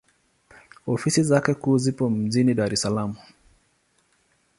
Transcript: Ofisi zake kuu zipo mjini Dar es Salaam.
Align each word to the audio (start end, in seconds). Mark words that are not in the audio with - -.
Ofisi 0.87 1.23
zake 1.23 1.53
kuu 1.53 1.77
zipo 1.77 2.09
mjini 2.09 2.53
Dar 2.53 2.73
es 2.73 2.81
Salaam. 2.81 3.13